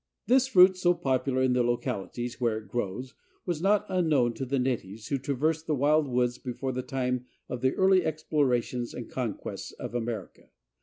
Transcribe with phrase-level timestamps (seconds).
[0.25, 3.13] This fruit, so popular in the localities where it grows,
[3.45, 7.61] was not unknown to the natives who traversed the wild woods before the time of
[7.61, 10.49] the early explorations and conquests of America.